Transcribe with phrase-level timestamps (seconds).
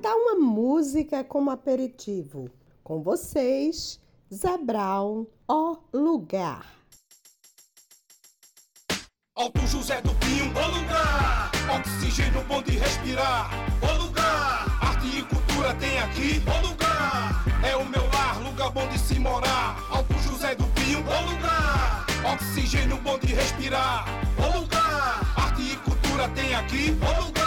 [0.00, 2.50] tal uma música como aperitivo?
[2.82, 4.00] Com vocês,
[4.32, 6.66] Zabral, Ó Lugar.
[9.34, 11.50] Alto José do Pinho, ô lugar!
[11.78, 13.50] Oxigênio bom de respirar,
[13.82, 14.66] ô lugar!
[14.80, 17.44] Arte e cultura tem aqui, ô lugar!
[17.62, 19.78] É o meu lar, lugar bom de se morar.
[19.90, 22.06] Alto José do Pinho, ô lugar!
[22.34, 24.06] Oxigênio bom de respirar,
[24.38, 25.34] ô lugar!
[25.36, 27.37] Arte e cultura tem aqui, ô lugar!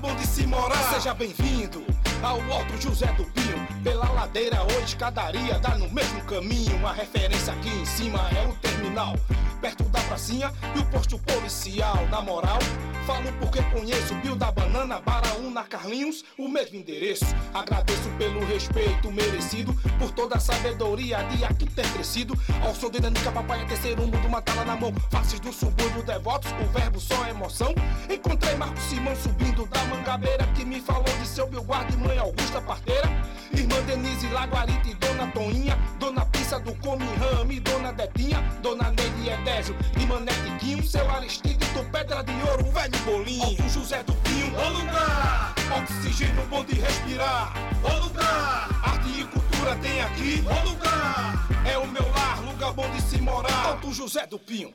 [0.00, 0.94] De se morar.
[0.94, 1.84] Seja bem-vindo
[2.22, 3.66] ao Alto José do Pinho.
[3.82, 6.86] Pela ladeira ou escadaria, dá no mesmo caminho.
[6.86, 9.14] A referência aqui em cima é o terminal.
[9.60, 12.06] Perto da pracinha e o posto policial.
[12.10, 12.58] Na moral,
[13.06, 17.26] falo porque conheço Bio da Banana, Baraúna, Carlinhos, o mesmo endereço.
[17.54, 22.34] Agradeço pelo respeito merecido, por toda a sabedoria de aqui ter crescido.
[22.64, 24.92] Ao som de Nanica, papai é terceiro mundo, uma tala na mão.
[25.10, 27.72] Faces do subúrbio devotos, o verbo só é emoção.
[28.10, 32.60] Encontrei Marco Simão subindo da mangabeira, que me falou de seu Bilguarda e mãe Augusta
[32.60, 33.08] Parteira.
[33.54, 39.28] Irmã Denise Laguarita e Dona Toninha, Dona Pissa do Come Rame, Dona Detinha, Dona Neide
[39.28, 44.14] Edésio e Mané Tiquinho, seu Aristide do Pedra de Ouro, velho Bolinho, Alto José do
[44.14, 51.48] Pinho, ô lugar, oxigênio bom de respirar, ô lugar, arte e cultura tem aqui, lugar,
[51.64, 54.72] é o meu lar, lugar bom de se morar, Alto José do Pinho.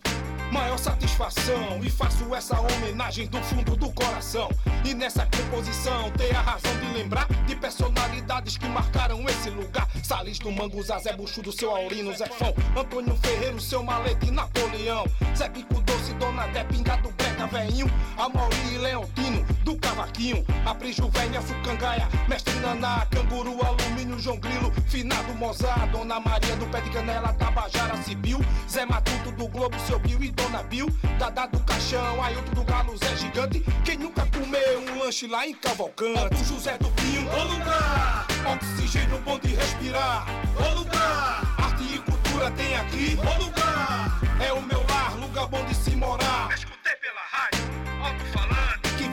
[0.52, 4.50] Maior satisfação e faço essa homenagem do fundo do coração.
[4.86, 9.88] E nessa composição ter a razão de lembrar de personalidades que marcaram esse lugar.
[10.04, 10.98] Salis do Mango, Zé
[11.44, 15.06] do seu Aurino, Zé Fão, Antônio Ferreiro, seu Malete Napoleão.
[15.36, 20.44] Zé Pico Doce, Dona Dé, Pingado Breca, Veinho, Amauri e Leontino, do Cavaquinho.
[20.66, 26.82] Aprijo Velha, Sucangaia, Mestre Naná, Canguru, Alumínio, João Grilo, Finado Mozart, Dona Maria do Pé
[26.82, 28.40] de Canela, Tabajara, Cibil,
[28.70, 30.88] Zé Matuto do Globo, seu Bill e Dona Bill,
[31.20, 33.64] Dada do Caixão, Ailton do Galo, Zé Gigante.
[33.86, 36.42] Quem nunca comeu um lanche lá em Cavalcante?
[36.42, 38.26] O José do Pinho, ô lugar,
[38.56, 40.26] oxigênio bom de respirar,
[40.56, 45.64] ô lugar, arte e cultura tem aqui, ô lugar, é o meu lar, lugar bom
[45.66, 46.77] de se morar.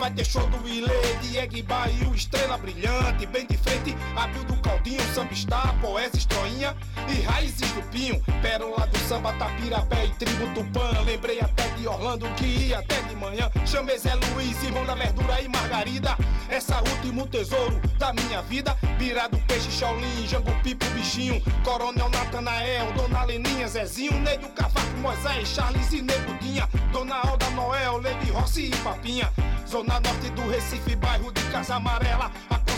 [0.04, 5.00] Vai ter show do Ilê, Diego Bahia, Estrela Brilhante, bem de frente, Abril do Caldinho,
[5.15, 5.73] Samba Star,
[6.12, 6.76] Estroinha
[7.09, 11.00] e Raízes do Pinho, Pérola do Samba, Tapirapé e Tribo Tupã.
[11.04, 13.50] Lembrei até de Orlando que ia até de manhã.
[13.66, 16.16] Chamei Zé Luiz, irmão da Verdura e Margarida.
[16.48, 18.76] Essa último tesouro da minha vida.
[18.98, 24.97] Bira do Peixe, Shaolin, Jango Pipo, Bichinho, Coronel Natanael, Dona Leninha, Zezinho, Ney do Cavaco,
[24.98, 29.32] Moisés, Charles e Negudinha, Dona Alda Noel, Levi Rossi e Papinha.
[29.66, 32.31] Zona Norte do Recife, bairro de Casa Amarela.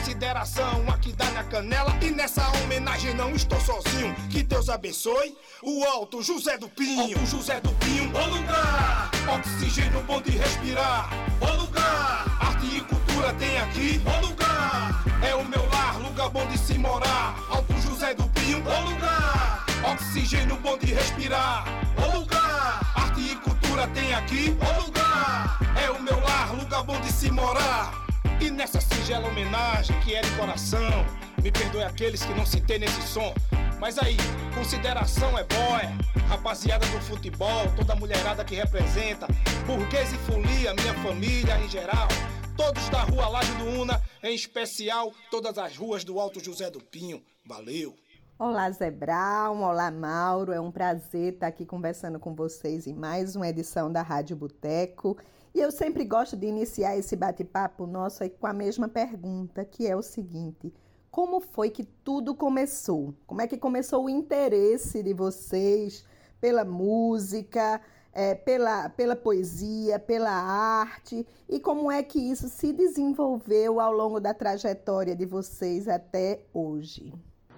[0.06, 1.92] Consideração aqui dá na canela.
[2.00, 4.14] E nessa homenagem não estou sozinho.
[4.30, 7.18] Que Deus abençoe o Alto José do Pinho.
[7.18, 9.10] Alto José do Pinho, ô lugar.
[9.36, 12.24] Oxigênio bom de respirar, ô lugar.
[12.38, 15.04] Arte e cultura tem aqui, ô lugar.
[15.28, 17.36] É o meu lar, lugar bom de se morar.
[17.50, 19.66] Alto José do Pinho, ô lugar.
[19.92, 21.64] Oxigênio bom de respirar,
[21.96, 22.92] ô lugar.
[22.94, 25.58] Arte e cultura tem aqui, ô lugar.
[25.84, 28.05] É o meu lar, lugar bom de se morar.
[28.40, 31.06] E nessa singela homenagem que é de coração,
[31.42, 33.34] me perdoe aqueles que não citei nesse som.
[33.80, 34.16] Mas aí,
[34.54, 35.96] consideração é boia,
[36.28, 39.26] rapaziada do futebol, toda mulherada que representa,
[39.66, 42.08] burguês e folia, minha família em geral.
[42.56, 46.80] Todos da rua Laje do Una, em especial todas as ruas do Alto José do
[46.80, 47.22] Pinho.
[47.44, 47.96] Valeu!
[48.38, 49.62] Olá, Zé Brown.
[49.62, 50.52] Olá, Mauro.
[50.52, 55.16] É um prazer estar aqui conversando com vocês em mais uma edição da Rádio Boteco.
[55.54, 59.96] E eu sempre gosto de iniciar esse bate-papo nosso com a mesma pergunta, que é
[59.96, 60.70] o seguinte:
[61.10, 63.14] como foi que tudo começou?
[63.26, 66.04] Como é que começou o interesse de vocês
[66.38, 67.80] pela música,
[68.12, 71.26] é, pela, pela poesia, pela arte?
[71.48, 77.14] E como é que isso se desenvolveu ao longo da trajetória de vocês até hoje?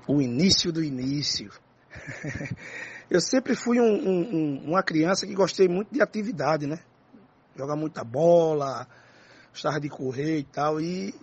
[0.08, 1.52] O início do início.
[3.10, 6.80] Eu sempre fui um, um, uma criança que gostei muito de atividade, né?
[7.54, 8.86] Jogar muita bola,
[9.50, 11.14] gostava de correr e tal, e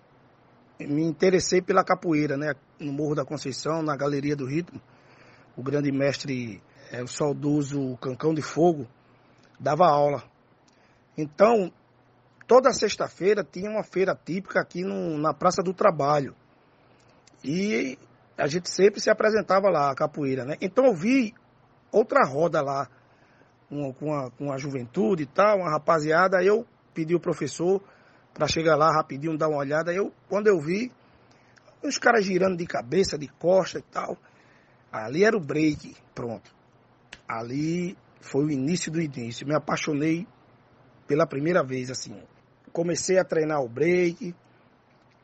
[0.80, 2.54] me interessei pela capoeira, né?
[2.80, 4.82] No Morro da Conceição, na Galeria do Ritmo.
[5.56, 6.62] O grande mestre,
[6.92, 8.88] é, o saudoso Cancão de Fogo,
[9.60, 10.24] dava aula.
[11.18, 11.72] Então,
[12.48, 16.36] toda sexta-feira tinha uma feira típica aqui no, na Praça do Trabalho.
[17.44, 17.98] E
[18.38, 20.56] a gente sempre se apresentava lá, a capoeira, né?
[20.62, 21.34] Então eu vi
[21.92, 22.90] outra roda lá,
[24.00, 27.82] com, a, com a juventude e tal, uma rapaziada, aí eu pedi o professor
[28.34, 29.94] para chegar lá rapidinho, dar uma olhada.
[29.94, 30.92] Eu, quando eu vi,
[31.82, 34.18] os caras girando de cabeça, de costa e tal,
[34.92, 36.54] ali era o break, pronto.
[37.28, 39.48] Ali foi o início do início.
[39.48, 40.28] Me apaixonei
[41.08, 42.22] pela primeira vez, assim.
[42.72, 44.36] Comecei a treinar o break,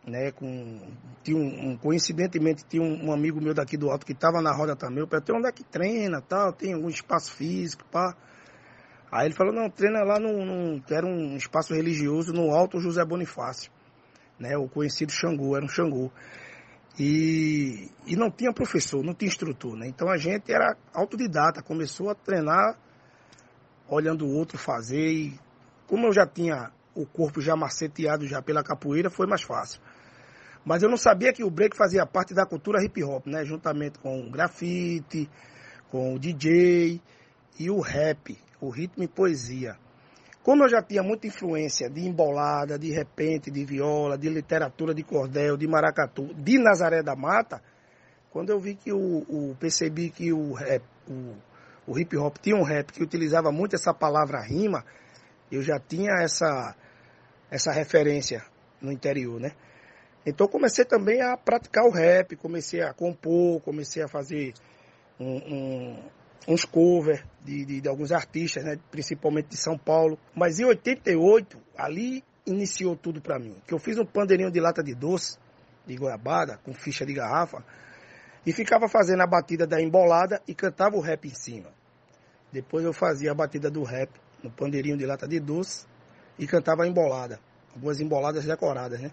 [0.05, 0.79] né, com,
[1.23, 4.51] tinha um, um, coincidentemente tinha um, um, amigo meu daqui do alto que estava na
[4.51, 8.15] roda também, eu perguntei onde é que treina, tal, tem algum espaço físico, pá.
[9.11, 13.03] Aí ele falou, não, treina lá no, no era um espaço religioso no Alto José
[13.05, 13.71] Bonifácio,
[14.39, 16.11] né, o conhecido Xangô, era um Xangô.
[16.99, 19.87] E, e não tinha professor, não tinha instrutor, né?
[19.87, 22.77] Então a gente era autodidata, começou a treinar
[23.87, 25.39] olhando o outro fazer e
[25.87, 29.81] como eu já tinha o corpo já maceteado já pela capoeira, foi mais fácil.
[30.63, 33.43] Mas eu não sabia que o break fazia parte da cultura hip hop, né?
[33.43, 35.29] Juntamente com o grafite,
[35.89, 37.01] com o DJ
[37.59, 39.75] e o rap, o ritmo e poesia.
[40.43, 45.03] Como eu já tinha muita influência de embolada, de repente, de viola, de literatura de
[45.03, 47.61] cordel, de maracatu, de Nazaré da Mata,
[48.31, 51.35] quando eu vi que o, o percebi que o rap, o,
[51.85, 54.83] o hip hop tinha um rap que utilizava muito essa palavra rima,
[55.51, 56.75] eu já tinha essa
[57.51, 58.41] essa referência
[58.81, 59.51] no interior, né?
[60.25, 64.53] Então comecei também a praticar o rap, comecei a compor, comecei a fazer
[65.19, 66.03] um, um,
[66.47, 68.77] uns covers de, de, de, alguns artistas, né?
[68.91, 70.17] principalmente de São Paulo.
[70.35, 73.55] Mas em 88, ali iniciou tudo para mim.
[73.65, 75.39] Que eu fiz um pandeirinho de lata de doce,
[75.85, 77.63] de goiabada, com ficha de garrafa,
[78.45, 81.69] e ficava fazendo a batida da embolada e cantava o rap em cima.
[82.51, 84.11] Depois eu fazia a batida do rap
[84.43, 85.85] no pandeirinho de lata de doce
[86.37, 87.39] e cantava a embolada,
[87.73, 89.11] algumas emboladas decoradas, né?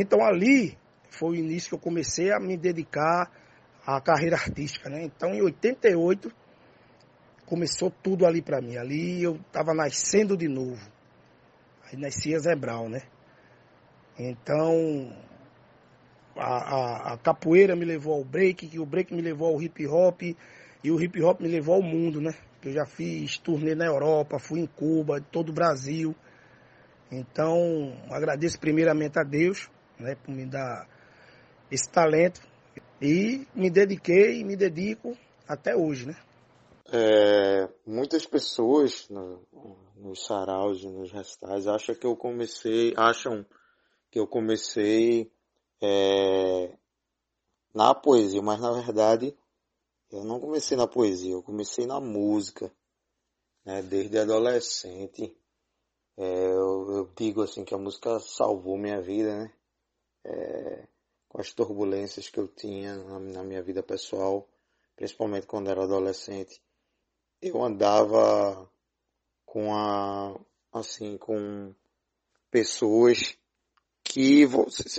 [0.00, 0.78] Então ali
[1.10, 3.30] foi o início que eu comecei a me dedicar
[3.84, 5.02] à carreira artística, né?
[5.02, 6.30] Então em 88
[7.44, 8.76] começou tudo ali para mim.
[8.76, 10.80] Ali eu estava nascendo de novo.
[11.84, 13.02] Aí nascia Zé Brown, né?
[14.16, 15.12] Então
[16.36, 19.84] a, a, a, capoeira me levou ao break, que o break me levou ao hip
[19.88, 22.34] hop e o hip hop me levou ao mundo, né?
[22.64, 26.14] Eu já fiz turnê na Europa, fui em Cuba, todo o Brasil.
[27.10, 30.88] Então, agradeço primeiramente a Deus, né, por me dar
[31.70, 32.40] esse talento
[33.00, 35.16] e me dediquei e me dedico
[35.46, 36.16] até hoje, né?
[36.90, 39.46] É, muitas pessoas no,
[39.96, 43.44] nos saraus, nos restais, acham que eu comecei, acham
[44.10, 45.30] que eu comecei
[45.82, 46.72] é,
[47.74, 49.36] na poesia, mas na verdade
[50.10, 52.72] eu não comecei na poesia, eu comecei na música,
[53.64, 53.82] né?
[53.82, 55.36] Desde adolescente.
[56.16, 59.52] É, eu, eu, digo assim que a música salvou minha vida, né?
[60.24, 60.86] É,
[61.28, 64.48] com as turbulências que eu tinha na, na, minha vida pessoal,
[64.96, 66.60] principalmente quando era adolescente,
[67.40, 68.70] eu andava
[69.46, 70.38] com a
[70.72, 71.74] assim com
[72.50, 73.38] pessoas
[74.02, 74.46] que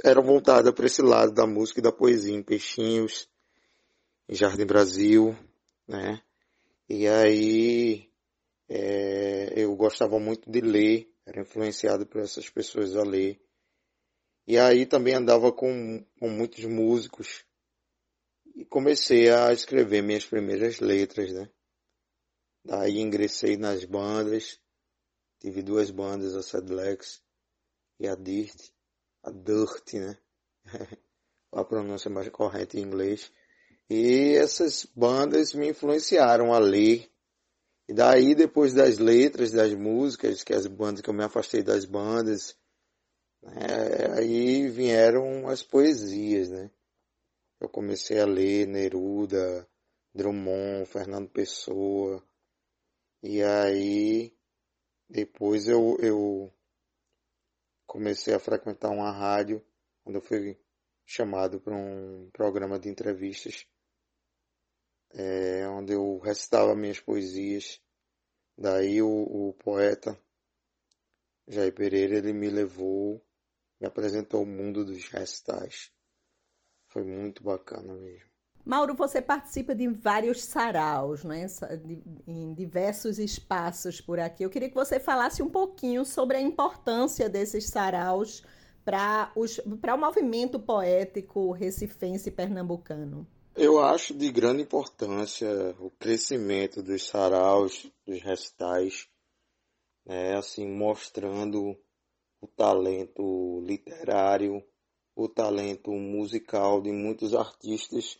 [0.04, 3.27] eram voltadas para esse lado da música e da poesia, em Peixinhos,
[4.27, 5.36] em Jardim Brasil,
[5.88, 6.21] né?
[6.88, 8.10] E aí
[8.68, 13.42] é, eu gostava muito de ler, era influenciado por essas pessoas a ler.
[14.49, 17.45] E aí também andava com, com muitos músicos
[18.55, 21.47] e comecei a escrever minhas primeiras letras, né?
[22.65, 24.59] Daí ingressei nas bandas,
[25.39, 27.21] tive duas bandas, a Sedlex
[27.99, 28.71] e a Dirt,
[29.21, 30.18] a Dirt, né?
[31.53, 33.31] a pronúncia mais correta em inglês.
[33.87, 37.07] E essas bandas me influenciaram a ler.
[37.87, 41.85] E daí, depois das letras, das músicas, que as bandas que eu me afastei das
[41.85, 42.57] bandas,
[43.41, 46.71] né, aí vieram as poesias, né?
[47.59, 49.67] Eu comecei a ler Neruda,
[50.13, 52.23] Drummond, Fernando Pessoa.
[53.21, 54.33] E aí,
[55.09, 56.53] depois eu, eu
[57.85, 59.65] comecei a frequentar uma rádio,
[60.03, 60.57] quando eu fui
[61.05, 63.67] chamado para um programa de entrevistas
[65.11, 67.81] é, onde eu recitava minhas poesias.
[68.57, 70.19] Daí o, o poeta
[71.47, 73.25] Jair Pereira ele me levou,
[73.80, 75.92] me apresentou o mundo dos recitais.
[76.88, 78.30] Foi muito bacana mesmo.
[78.66, 81.48] Mauro, você participa de vários saraus, né?
[82.28, 84.44] em diversos espaços por aqui.
[84.44, 88.44] Eu queria que você falasse um pouquinho sobre a importância desses saraus
[88.83, 93.26] para o movimento poético recifense pernambucano.
[93.56, 99.07] Eu acho de grande importância o crescimento dos saraus, dos recitais,
[100.06, 101.76] né, assim, mostrando
[102.41, 104.63] o talento literário
[105.21, 108.17] o talento musical de muitos artistas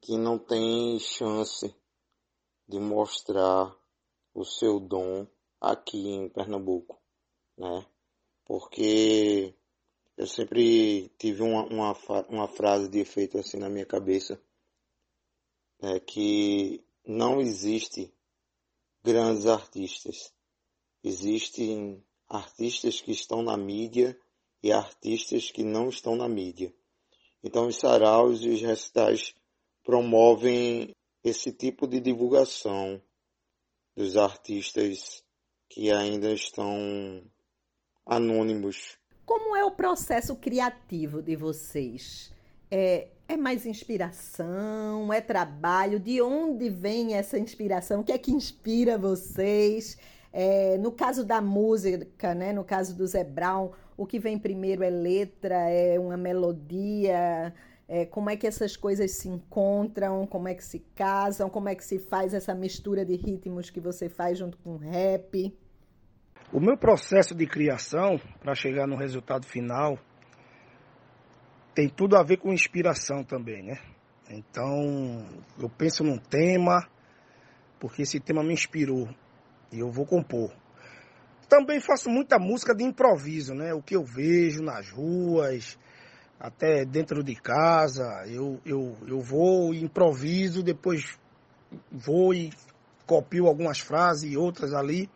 [0.00, 1.74] que não têm chance
[2.66, 3.76] de mostrar
[4.32, 5.26] o seu dom
[5.60, 6.98] aqui em Pernambuco,
[7.58, 7.86] né?
[8.46, 9.54] Porque
[10.16, 11.92] eu sempre tive uma, uma,
[12.30, 14.40] uma frase de efeito assim na minha cabeça,
[15.82, 18.10] é que não existe
[19.02, 20.32] grandes artistas.
[21.04, 24.16] Existem artistas que estão na mídia
[24.62, 26.72] e artistas que não estão na mídia.
[27.42, 29.34] Então os saraus e os recitais
[29.82, 30.94] promovem
[31.24, 33.02] esse tipo de divulgação
[33.96, 35.24] dos artistas
[35.68, 37.22] que ainda estão
[38.06, 38.96] anônimos.
[39.26, 42.32] Como é o processo criativo de vocês?
[42.70, 45.12] É, é mais inspiração?
[45.12, 45.98] É trabalho?
[45.98, 48.00] De onde vem essa inspiração?
[48.00, 49.98] O que é que inspira vocês?
[50.32, 54.84] É, no caso da música, né, no caso do Zé Brown, o que vem primeiro
[54.84, 57.52] é letra, é uma melodia,
[57.88, 61.74] é, como é que essas coisas se encontram, como é que se casam, como é
[61.74, 65.52] que se faz essa mistura de ritmos que você faz junto com o rap?
[66.52, 69.98] O meu processo de criação para chegar no resultado final
[71.74, 73.78] tem tudo a ver com inspiração também, né?
[74.30, 75.26] Então,
[75.58, 76.88] eu penso num tema,
[77.80, 79.08] porque esse tema me inspirou
[79.72, 80.52] e eu vou compor.
[81.48, 83.74] Também faço muita música de improviso, né?
[83.74, 85.78] O que eu vejo nas ruas,
[86.38, 91.18] até dentro de casa, eu, eu, eu vou e improviso, depois
[91.90, 92.50] vou e
[93.06, 95.10] copio algumas frases e outras ali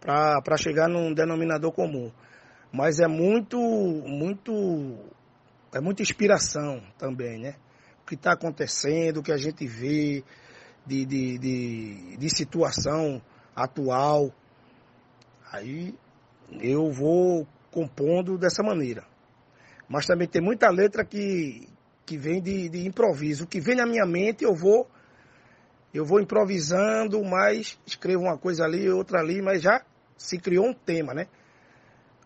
[0.00, 2.10] para chegar num denominador comum.
[2.72, 4.98] Mas é muito, muito,
[5.72, 7.54] é muita inspiração também, né?
[8.02, 10.24] O que está acontecendo, o que a gente vê
[10.86, 13.22] de, de, de, de situação
[13.54, 14.32] atual.
[15.52, 15.94] Aí
[16.60, 19.04] eu vou compondo dessa maneira.
[19.88, 21.68] Mas também tem muita letra que,
[22.06, 23.44] que vem de, de improviso.
[23.44, 24.88] O que vem na minha mente eu vou
[25.92, 29.80] eu vou improvisando, mas escrevo uma coisa ali, outra ali, mas já
[30.16, 31.28] se criou um tema, né?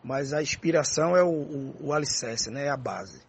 [0.03, 2.65] Mas a inspiração é o, o, o alicerce, né?
[2.65, 3.21] É a base.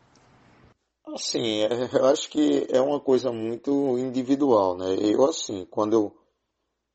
[1.06, 4.96] Assim, é, eu acho que é uma coisa muito individual, né?
[5.02, 6.19] Eu, assim, quando eu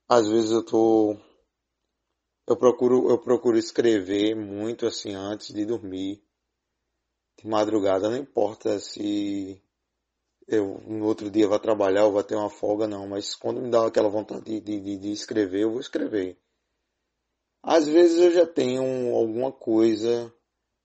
[0.09, 1.17] às vezes eu tô
[2.47, 6.23] eu procuro eu procuro escrever muito assim antes de dormir
[7.39, 8.11] de madrugada.
[8.11, 9.63] Não importa se
[10.47, 13.09] eu no outro dia vou trabalhar ou vou ter uma folga não.
[13.09, 16.39] Mas quando me dá aquela vontade de, de, de escrever eu vou escrever.
[17.63, 20.33] Às vezes eu já tenho alguma coisa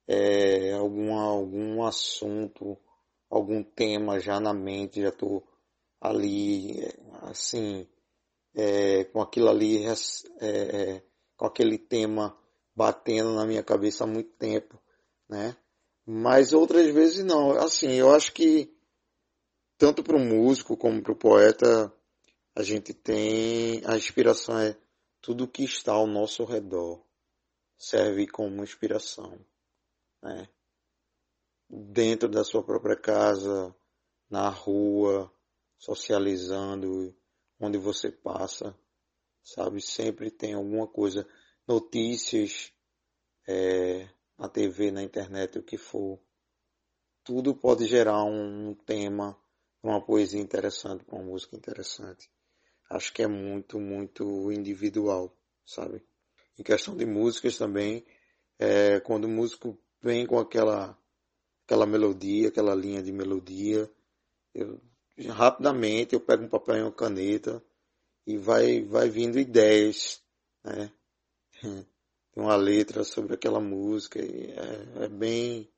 [0.08, 2.76] é, algum assunto
[3.28, 5.40] algum tema já na mente já tô
[6.00, 6.80] ali
[7.22, 7.86] assim
[8.54, 9.92] é, com aquilo ali, é,
[10.40, 11.02] é,
[11.36, 12.36] com aquele tema
[12.74, 14.80] batendo na minha cabeça há muito tempo,
[15.28, 15.56] né?
[16.06, 17.52] Mas outras vezes não.
[17.52, 18.74] Assim, eu acho que
[19.78, 21.92] tanto para o músico como para o poeta,
[22.54, 24.76] a gente tem a inspiração é
[25.20, 27.02] tudo que está ao nosso redor
[27.76, 29.38] serve como inspiração,
[30.22, 30.48] né?
[31.68, 33.74] Dentro da sua própria casa,
[34.28, 35.32] na rua,
[35.78, 37.14] socializando,
[37.60, 38.74] onde você passa,
[39.42, 39.80] sabe?
[39.80, 41.28] Sempre tem alguma coisa,
[41.68, 42.72] notícias,
[43.46, 46.18] é, na TV, na internet, o que for.
[47.22, 49.38] Tudo pode gerar um, tema,
[49.82, 52.30] uma poesia interessante, uma música interessante.
[52.88, 56.02] Acho que é muito, muito individual, sabe?
[56.58, 58.04] Em questão de músicas também,
[58.58, 60.98] é, quando o músico vem com aquela,
[61.64, 63.90] aquela melodia, aquela linha de melodia,
[64.54, 64.80] eu
[65.28, 67.62] rapidamente eu pego um papel e uma caneta
[68.26, 70.20] e vai, vai vindo ideias,
[70.64, 70.90] né?
[72.32, 75.68] Tem uma letra sobre aquela música e é, é bem,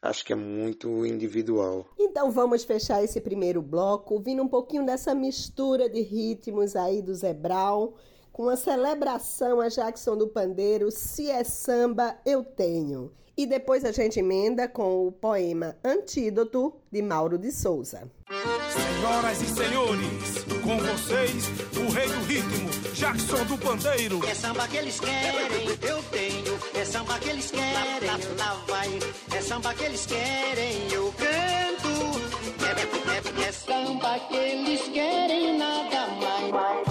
[0.00, 1.84] acho que é muito individual.
[1.98, 7.12] Então vamos fechar esse primeiro bloco ouvindo um pouquinho dessa mistura de ritmos aí do
[7.34, 7.94] Brown,
[8.36, 13.10] com a celebração a Jackson do Pandeiro, Se é Samba, Eu Tenho.
[13.34, 18.02] E depois a gente emenda com o poema Antídoto, de Mauro de Souza.
[18.28, 21.46] Senhoras e senhores, com vocês,
[21.78, 24.22] o rei do ritmo, Jackson do Pandeiro.
[24.26, 26.58] É samba que eles querem, eu tenho.
[26.78, 28.98] É samba que eles querem, lá, lá, lá vai.
[29.34, 32.20] É samba que eles querem, eu canto.
[32.66, 36.06] É, é, é, é samba que eles querem, nada
[36.50, 36.85] mais.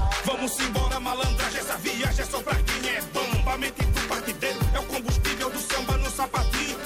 [0.46, 3.58] Vamos embora, malandragem, essa viagem é só pra quem é bamba.
[3.58, 6.78] Mente do partideiro é o combustível do samba no sapatinho.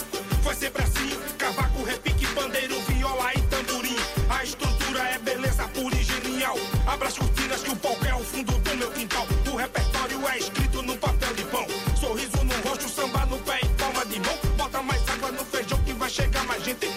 [0.41, 3.97] Foi sempre assim, cavaco, repique, pandeiro, viola e tamborim.
[4.29, 6.55] A estrutura é beleza pura e genial.
[6.87, 9.27] Abra as cortinas que o palco é o fundo do meu quintal.
[9.51, 11.67] O repertório é escrito no papel de pão.
[11.99, 14.37] Sorriso no rosto, samba no pé e palma de mão.
[14.55, 16.87] Bota mais água no feijão que vai chegar mais gente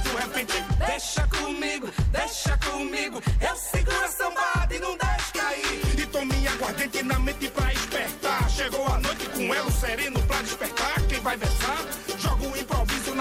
[0.00, 0.54] do repente.
[0.86, 1.88] Deixa comigo,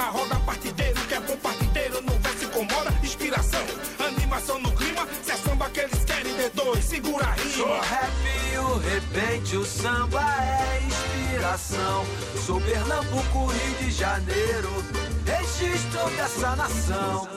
[0.01, 0.99] na roda partideiro.
[1.07, 2.91] Que é bom partideiro, no verso incomoda.
[3.03, 3.63] Inspiração,
[3.99, 5.07] animação no clima.
[5.23, 7.85] Se é samba que eles querem, D2, segura a Sou rima.
[7.85, 8.11] rap
[8.51, 12.05] e o repente, o samba é inspiração.
[12.45, 14.69] Sou Pernambuco, Rio de Janeiro,
[15.25, 17.27] registro dessa nação.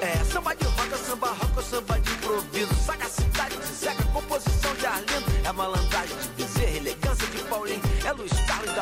[0.00, 2.74] É samba de roda, samba rock, samba de improviso.
[2.84, 4.55] Sagacidade de Zeca, composição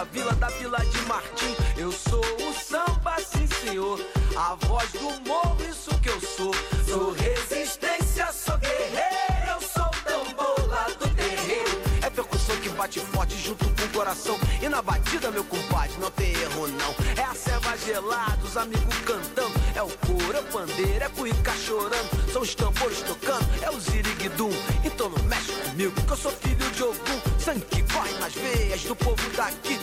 [0.04, 1.56] da Vila, da Vila de Martim.
[1.76, 3.98] Eu sou o samba, sim senhor.
[4.36, 6.52] A voz do morro, isso que eu sou.
[6.86, 9.48] Sou resistência, sou guerreiro.
[9.48, 11.80] Eu sou tambor lá do terreiro.
[12.02, 14.38] É percussão que bate forte junto com o coração.
[14.60, 16.94] E na batida, meu compadre, não tem erro não.
[17.16, 19.54] É a ceva gelada, os amigos cantando.
[19.74, 22.32] É o coro, é o pandeiro, é cuica chorando.
[22.32, 24.50] São os tambores tocando, é o ziriguidum.
[24.84, 27.20] Então não mexe comigo, que eu sou filho de Ogum.
[27.38, 29.78] Sangue corre nas veias do povo daqui.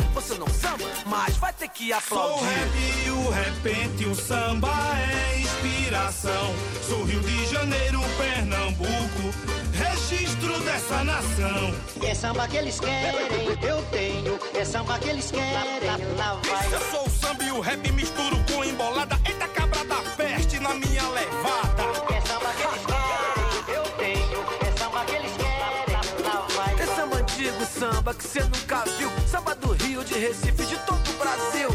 [0.62, 2.46] Samba, mas vai ter que Sou aplaudir.
[2.46, 2.72] rap
[3.06, 6.56] e o repente, o samba é inspiração.
[6.88, 9.34] Sou Rio de Janeiro, Pernambuco,
[9.74, 11.74] registro dessa nação.
[12.04, 14.40] É samba que eles querem, eu tenho.
[14.54, 16.74] É samba que eles querem, lá vai.
[16.74, 19.20] Eu sou o samba e o rap misturo com embolada.
[19.26, 21.84] Eita cabra da peste na minha levada.
[22.16, 24.46] É samba que eles querem, eu tenho.
[24.68, 26.74] É samba que eles querem, lá vai.
[26.80, 29.12] É samba antigo, samba que você nunca viu.
[30.12, 31.70] De Recife, de todo o Brasil.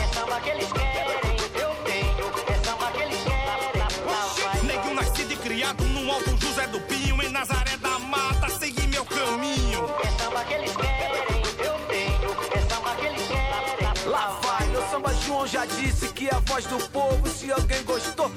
[0.00, 2.26] É samba que eles querem, eu tenho.
[2.48, 4.64] É samba que eles querem.
[4.64, 9.04] Nego nascido e criado no Alto José do Pinho, em Nazaré da Mata, segui meu
[9.04, 9.84] caminho.
[10.02, 12.30] É samba que eles querem, eu tenho.
[12.54, 16.38] É samba que eles querem, Lá vai, meu samba João já disse que é a
[16.38, 17.28] voz do povo.
[17.28, 18.32] Se alguém gostou,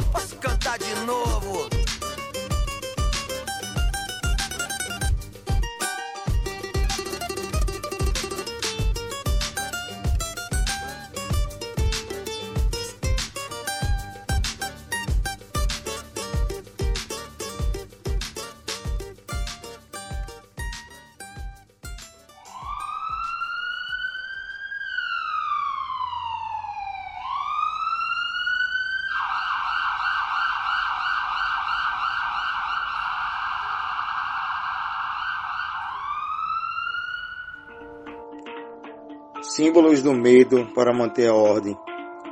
[39.75, 41.77] Símbolos do medo para manter a ordem.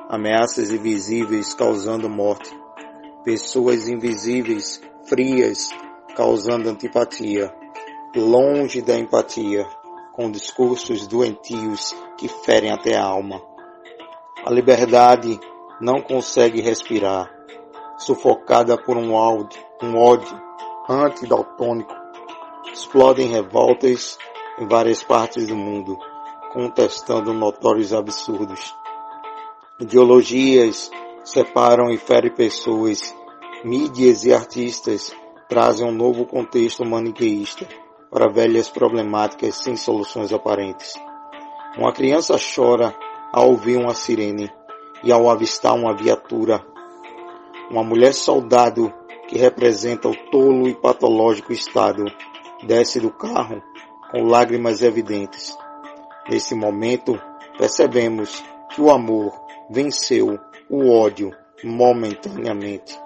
[0.07, 2.49] Ameaças invisíveis causando morte.
[3.21, 5.69] Pessoas invisíveis, frias,
[6.15, 7.53] causando antipatia.
[8.15, 9.67] Longe da empatia,
[10.13, 13.41] com discursos doentios que ferem até a alma.
[14.45, 15.37] A liberdade
[15.81, 17.29] não consegue respirar,
[17.97, 20.41] sufocada por um ódio, um ódio
[20.89, 21.93] antidaltônico.
[22.71, 24.17] Explodem revoltas
[24.57, 26.12] em várias partes do mundo
[26.53, 28.75] contestando notórios absurdos.
[29.79, 30.91] Ideologias
[31.23, 33.13] separam e ferem pessoas.
[33.63, 35.15] Mídias e artistas
[35.49, 37.67] trazem um novo contexto maniqueísta
[38.11, 40.93] para velhas problemáticas sem soluções aparentes.
[41.75, 42.93] Uma criança chora
[43.31, 44.51] ao ouvir uma sirene
[45.03, 46.63] e ao avistar uma viatura.
[47.71, 48.93] Uma mulher soldado
[49.27, 52.05] que representa o tolo e patológico Estado
[52.67, 53.59] desce do carro
[54.11, 55.57] com lágrimas evidentes.
[56.29, 57.19] Nesse momento,
[57.57, 58.41] percebemos
[58.73, 59.33] que o amor
[59.69, 61.31] venceu o ódio
[61.63, 62.97] momentaneamente.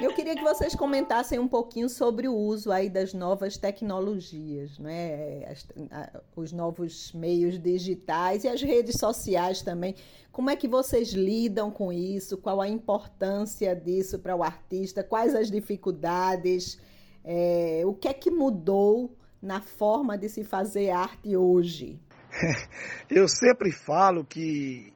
[0.00, 5.44] Eu queria que vocês comentassem um pouquinho sobre o uso aí das novas tecnologias, né?
[5.46, 9.94] As- a- os novos meios digitais e as redes sociais também.
[10.32, 12.36] Como é que vocês lidam com isso?
[12.38, 15.04] Qual a importância disso para o artista?
[15.04, 16.80] Quais as dificuldades?
[17.24, 21.98] É, o que é que mudou na forma de se fazer arte hoje?
[23.10, 24.92] Eu sempre falo que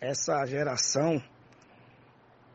[0.00, 1.22] essa geração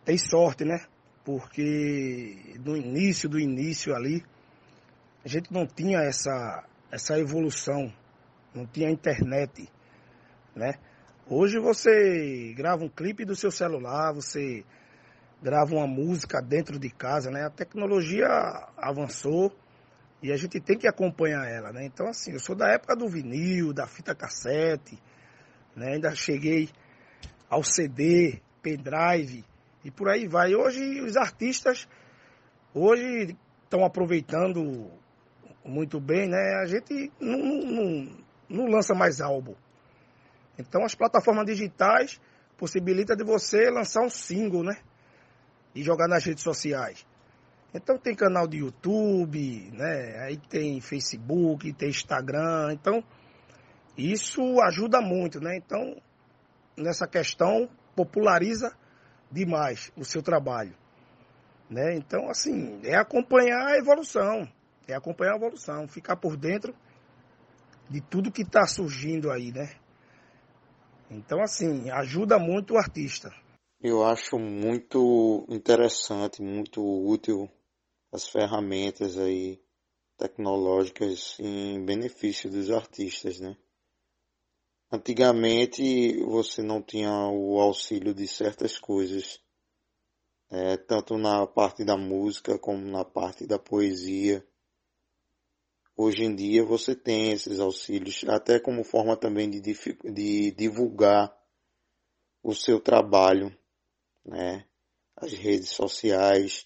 [0.04, 0.84] tem sorte, né?
[1.24, 4.24] Porque no início do início ali,
[5.24, 7.94] a gente não tinha essa, essa evolução,
[8.54, 9.70] não tinha internet,
[10.56, 10.74] né?
[11.28, 14.66] Hoje você grava um clipe do seu celular, você
[15.42, 17.46] grava uma música dentro de casa, né?
[17.46, 18.28] A tecnologia
[18.76, 19.56] avançou
[20.22, 21.86] e a gente tem que acompanhar ela, né?
[21.86, 25.02] Então, assim, eu sou da época do vinil, da fita cassete,
[25.76, 25.94] né?
[25.94, 26.70] Ainda cheguei
[27.50, 29.46] ao CD, pendrive
[29.84, 30.54] e por aí vai.
[30.54, 31.88] Hoje os artistas
[32.74, 34.92] hoje estão aproveitando
[35.64, 36.56] muito bem, né?
[36.62, 38.18] A gente não, não,
[38.50, 39.56] não- lança mais álbum.
[40.58, 42.20] Então as plataformas digitais
[42.58, 44.78] possibilitam de você lançar um single, né?
[45.74, 47.06] E jogar nas redes sociais.
[47.74, 50.24] Então tem canal de YouTube, né?
[50.24, 52.74] Aí tem Facebook, tem Instagram.
[52.74, 53.04] Então
[53.98, 55.56] isso ajuda muito, né?
[55.58, 56.02] Então
[56.76, 58.76] nessa questão populariza
[59.32, 60.76] demais o seu trabalho,
[61.70, 61.96] né?
[61.96, 64.48] Então assim é acompanhar a evolução,
[64.88, 66.74] é acompanhar a evolução, ficar por dentro
[67.90, 69.76] de tudo que está surgindo aí, né?
[71.12, 73.32] Então assim ajuda muito o artista.
[73.82, 77.50] Eu acho muito interessante, muito útil
[78.12, 79.62] as ferramentas aí
[80.18, 83.56] tecnológicas em benefício dos artistas, né?
[84.92, 89.40] Antigamente você não tinha o auxílio de certas coisas,
[90.50, 94.46] é, tanto na parte da música como na parte da poesia.
[95.96, 101.38] Hoje em dia você tem esses auxílios, até como forma também de, de divulgar
[102.42, 103.56] o seu trabalho,
[104.26, 104.66] né?
[105.16, 106.66] As redes sociais,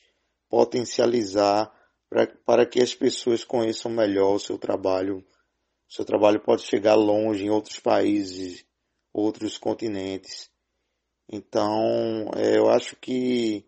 [0.53, 1.73] potencializar
[2.07, 5.25] para, para que as pessoas conheçam melhor o seu trabalho.
[5.89, 8.63] O seu trabalho pode chegar longe em outros países,
[9.11, 10.51] outros continentes.
[11.27, 13.65] Então, é, eu acho que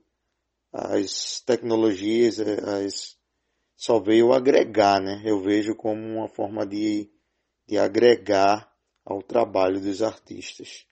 [0.71, 3.17] as tecnologias é, as,
[3.75, 5.23] só veio agregar, né?
[5.25, 7.09] Eu vejo como uma forma de,
[7.67, 8.71] de agregar
[9.03, 10.85] ao trabalho dos artistas.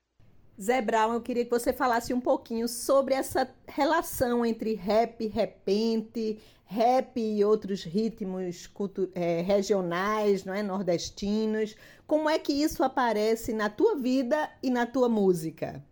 [0.61, 6.39] Zé Brown, eu queria que você falasse um pouquinho sobre essa relação entre rap, repente,
[6.65, 8.69] rap e outros ritmos
[9.15, 11.75] é, regionais, não é, nordestinos.
[12.05, 15.83] Como é que isso aparece na tua vida e na tua música?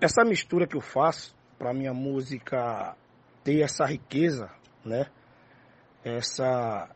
[0.00, 2.94] Essa mistura que eu faço para minha música
[3.42, 4.50] ter essa riqueza,
[4.84, 5.06] né?
[6.04, 6.90] Essa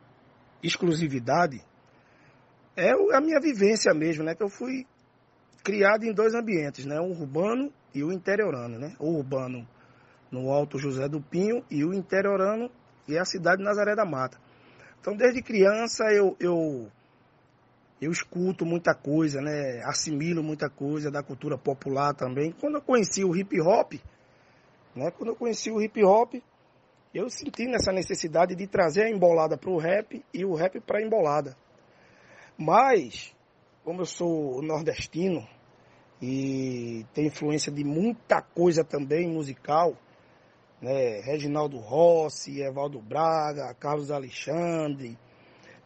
[0.62, 1.62] exclusividade
[2.76, 4.34] é a minha vivência mesmo, né?
[4.34, 4.86] Que eu fui
[5.62, 6.98] criado em dois ambientes, né?
[7.00, 8.94] O urbano e o interiorano, né?
[8.98, 9.66] O urbano
[10.30, 12.70] no Alto José do Pinho e o interiorano
[13.06, 14.38] e a cidade de Nazaré da Mata.
[15.00, 16.90] Então, desde criança eu, eu,
[18.00, 19.82] eu escuto muita coisa, né?
[19.84, 22.52] Assimilo muita coisa da cultura popular também.
[22.52, 23.94] Quando eu conheci o hip hop,
[24.94, 25.10] né?
[25.12, 26.34] Quando eu conheci o hip hop,
[27.14, 30.98] eu senti nessa necessidade de trazer a embolada para o rap e o rap para
[30.98, 31.56] a embolada.
[32.56, 33.34] Mas,
[33.88, 35.48] como eu sou nordestino,
[36.20, 39.96] e tem influência de muita coisa também musical,
[40.78, 41.20] né?
[41.20, 45.18] Reginaldo Rossi, Evaldo Braga, Carlos Alexandre,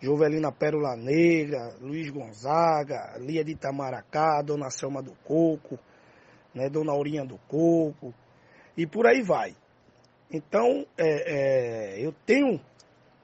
[0.00, 5.78] Jovelina Pérola Negra, Luiz Gonzaga, Lia de Itamaracá, Dona Selma do Coco,
[6.52, 6.68] né?
[6.68, 8.12] Dona Aurinha do Coco,
[8.76, 9.54] e por aí vai.
[10.28, 12.60] Então, é, é, eu tenho,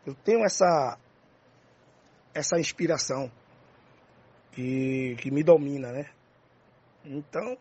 [0.07, 0.97] eu tenho essa,
[2.33, 3.29] essa inspiração
[4.59, 6.07] que, que me domina, né?
[7.05, 7.57] Então,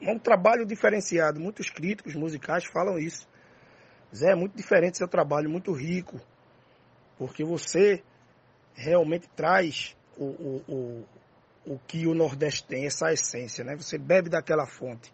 [0.00, 1.38] é um trabalho diferenciado.
[1.38, 3.28] Muitos críticos musicais falam isso.
[4.16, 6.18] Zé, é muito diferente seu trabalho, muito rico,
[7.18, 8.02] porque você
[8.74, 13.76] realmente traz o, o, o, o que o Nordeste tem, essa essência, né?
[13.76, 15.12] Você bebe daquela fonte.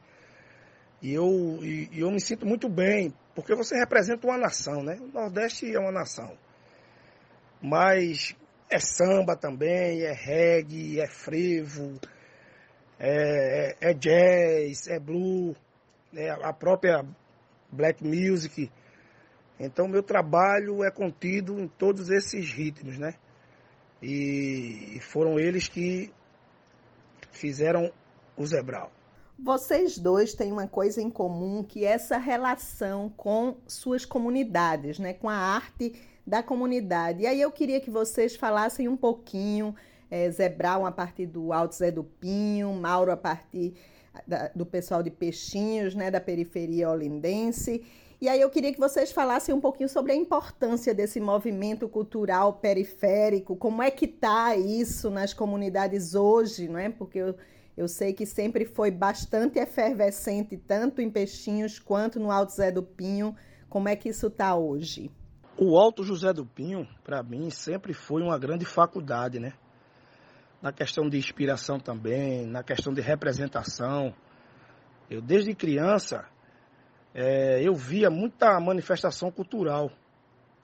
[1.02, 5.00] E eu, e, eu me sinto muito bem, porque você representa uma nação, né?
[5.00, 6.38] O Nordeste é uma nação.
[7.60, 8.36] Mas
[8.74, 11.96] é samba também, é reggae, é frevo,
[12.98, 15.54] é, é, é jazz, é blue,
[16.12, 17.06] é a própria
[17.70, 18.68] black music.
[19.60, 23.14] Então meu trabalho é contido em todos esses ritmos, né?
[24.02, 26.12] E foram eles que
[27.30, 27.92] fizeram
[28.37, 28.90] o Zebral.
[29.38, 35.14] Vocês dois têm uma coisa em comum que é essa relação com suas comunidades, né?
[35.14, 35.94] Com a arte
[36.26, 37.22] da comunidade.
[37.22, 39.74] E aí eu queria que vocês falassem um pouquinho
[40.10, 40.54] é, Zé
[40.87, 43.74] a partir do Alto Zé do Pinho, Mauro a partir
[44.26, 47.84] da, do pessoal de Peixinhos, né, da periferia olindense.
[48.20, 52.54] E aí eu queria que vocês falassem um pouquinho sobre a importância desse movimento cultural
[52.54, 56.88] periférico, como é que está isso nas comunidades hoje, não é?
[56.88, 57.34] Porque eu,
[57.76, 62.82] eu sei que sempre foi bastante efervescente, tanto em Peixinhos quanto no Alto Zé do
[62.82, 63.34] Pinho.
[63.68, 65.10] Como é que isso está hoje?
[65.56, 69.54] O Alto José do Pinho, para mim, sempre foi uma grande faculdade, né?
[70.64, 74.14] na questão de inspiração também, na questão de representação.
[75.10, 76.24] Eu, desde criança,
[77.14, 79.90] é, eu via muita manifestação cultural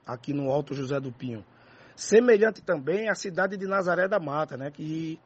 [0.07, 1.45] aqui no Alto José do Pinho.
[1.95, 4.71] Semelhante também à cidade de Nazaré da Mata, né?
[4.71, 5.21] Que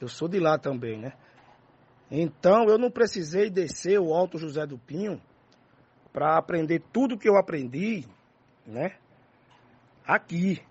[0.00, 1.14] eu sou de lá também, né?
[2.08, 5.20] Então eu não precisei descer o Alto José do Pinho
[6.12, 8.06] para aprender tudo que eu aprendi,
[8.66, 8.96] né?
[10.06, 10.62] Aqui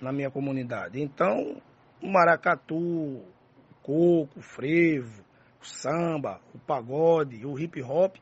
[0.00, 1.00] na minha comunidade.
[1.00, 1.60] Então
[2.02, 3.22] o maracatu,
[3.82, 5.24] coco, o frevo,
[5.60, 8.16] o samba, o pagode, o hip hop.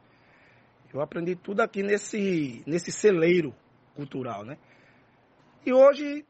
[0.92, 3.55] Eu aprendi tudo aqui nesse, nesse celeiro
[3.97, 4.57] cultural, né?
[5.66, 6.25] E hoje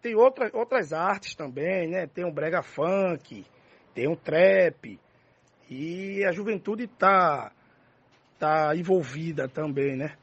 [0.00, 2.06] tem outra, outras artes também, né?
[2.06, 3.44] Tem o brega funk,
[3.94, 5.00] tem o trap.
[5.68, 7.50] E a juventude está
[8.38, 10.16] tá envolvida também, né?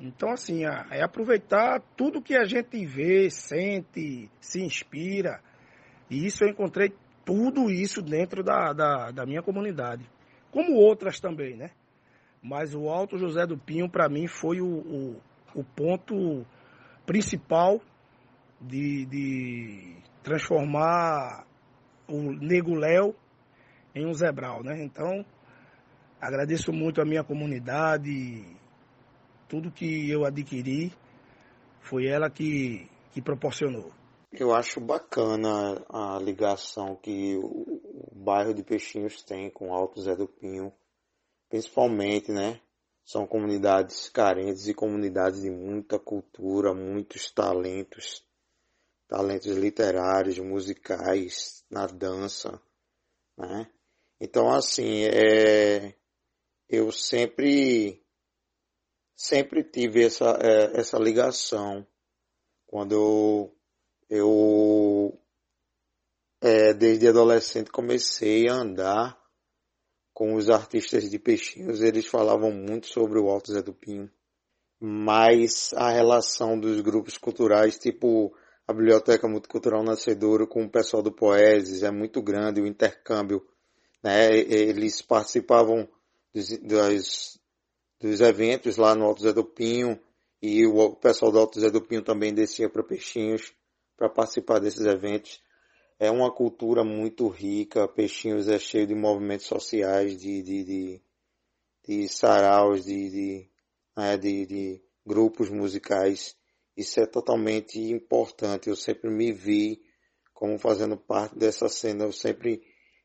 [0.00, 5.40] Então, assim, é aproveitar tudo que a gente vê, sente, se inspira.
[6.08, 10.08] E isso eu encontrei tudo isso dentro da, da, da minha comunidade.
[10.52, 11.70] Como outras também, né?
[12.42, 15.22] Mas o Alto José do Pinho, para mim, foi o, o,
[15.54, 16.46] o, ponto
[17.04, 17.80] principal
[18.60, 21.44] de, de transformar
[22.06, 23.14] o Nego Léo
[23.94, 24.82] em um Zebral, né?
[24.82, 25.24] Então,
[26.20, 28.56] agradeço muito a minha comunidade,
[29.48, 30.92] tudo que eu adquiri
[31.80, 33.90] foi ela que, que proporcionou.
[34.30, 40.28] Eu acho bacana a ligação que o bairro de Peixinhos tem com Alto Zé do
[40.28, 40.72] Pinho,
[41.48, 42.60] principalmente, né?
[43.04, 48.22] São comunidades carentes e comunidades de muita cultura, muitos talentos,
[49.08, 52.60] talentos literários, musicais, na dança,
[53.36, 53.66] né?
[54.20, 55.94] Então, assim, é,
[56.68, 58.04] eu sempre,
[59.18, 61.84] sempre tive essa, é, essa ligação.
[62.64, 63.52] Quando
[64.08, 65.20] eu,
[66.40, 69.18] é, desde adolescente, comecei a andar
[70.14, 71.80] com os artistas de peixinhos.
[71.80, 74.08] Eles falavam muito sobre o Alto Zé do Pinho.
[74.80, 78.32] Mas a relação dos grupos culturais, tipo
[78.68, 83.44] a Biblioteca Multicultural Nascedouro com o pessoal do Poeses, é muito grande o intercâmbio.
[84.04, 84.36] Né?
[84.36, 85.88] Eles participavam
[86.32, 87.40] dos, das,
[88.00, 90.00] dos eventos lá no Alto Zé do Pinho
[90.40, 93.52] e o pessoal do Alto Zé do Pinho também descia para Peixinhos
[93.96, 95.40] para participar desses eventos.
[95.98, 101.02] É uma cultura muito rica, Peixinhos é cheio de movimentos sociais, de, de, de,
[101.86, 103.50] de saraus, de, de,
[103.96, 106.36] né, de, de grupos musicais.
[106.76, 108.68] Isso é totalmente importante.
[108.68, 109.82] Eu sempre me vi
[110.32, 112.04] como fazendo parte dessa cena.
[112.04, 112.62] Eu sempre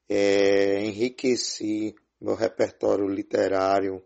[0.07, 4.03] é, enriqueci meu repertório literário,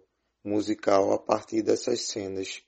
[0.47, 2.63] musical a partir dessas cenas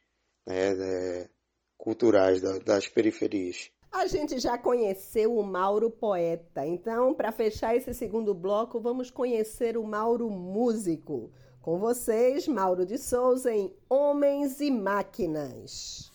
[0.45, 1.29] né, é,
[1.77, 3.71] culturais das periferias.
[3.91, 9.77] A gente já conheceu o Mauro poeta, então, para fechar esse segundo bloco, vamos conhecer
[9.77, 11.31] o Mauro músico.
[11.61, 16.08] Com vocês, Mauro de Souza em Homens e Máquinas.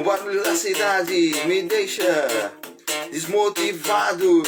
[0.00, 2.54] O barulho da cidade me deixa
[3.12, 4.42] desmotivado.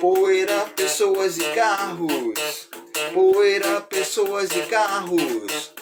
[0.00, 2.70] Poeira, pessoas e carros.
[3.12, 5.74] Poeira, pessoas e carros.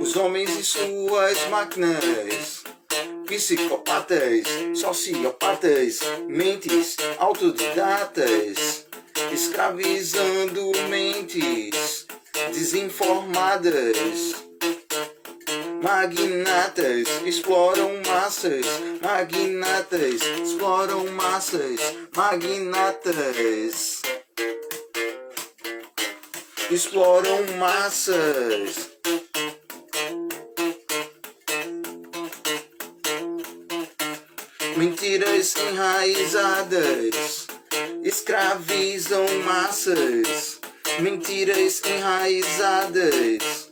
[0.00, 2.64] Os homens e suas máquinas.
[3.26, 4.42] Psicopatas,
[4.74, 8.86] sociopatas, mentes autodidatas,
[9.32, 12.08] escravizando mentes
[12.52, 14.45] desinformadas
[15.82, 18.66] Magnatas exploram massas,
[19.02, 21.80] magnatas exploram massas,
[22.14, 24.02] magnatas
[26.70, 28.90] exploram massas.
[34.76, 37.46] Mentiras enraizadas
[38.02, 40.60] escravizam massas.
[41.00, 43.65] Mentiras enraizadas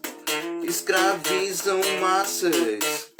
[0.66, 3.12] escravizam massas.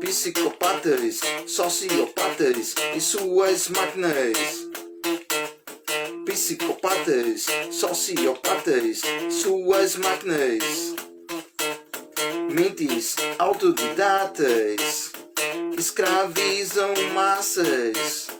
[0.00, 4.68] Psicopatas, sociopatas e suas máquinas.
[6.24, 10.94] Psicopatas, sociopatas, suas máquinas.
[12.50, 15.12] Mentes autodidatas
[15.76, 18.37] escravizam massas.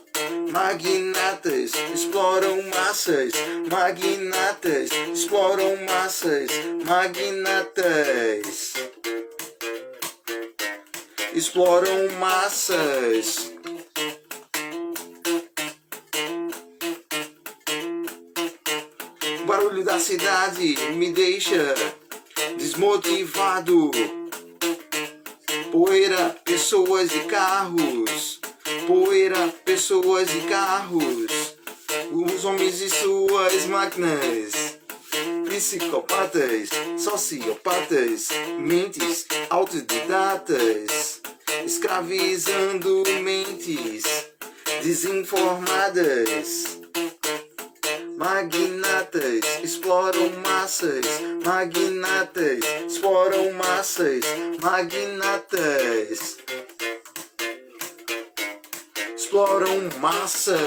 [0.51, 3.31] Magnatas exploram massas,
[3.71, 6.49] magnatas exploram massas,
[6.85, 8.73] magnatas
[11.33, 13.53] exploram massas.
[19.41, 21.75] O barulho da cidade me deixa
[22.57, 23.91] desmotivado.
[25.71, 28.39] Poeira, pessoas e carros
[28.89, 31.55] poeira, pessoas e carros,
[32.11, 34.79] os homens e suas máquinas,
[35.45, 41.21] psicopatas, sociopatas, mentes autodidatas,
[41.63, 44.05] escravizando mentes
[44.81, 46.79] desinformadas.
[48.17, 51.05] magnatas exploram massas,
[51.45, 54.25] magnatas exploram massas,
[54.59, 56.37] magnatas
[59.39, 60.59] exploram massas.